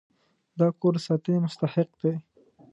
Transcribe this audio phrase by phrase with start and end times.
[0.59, 2.13] دا کور د ساتنې مستحق دی.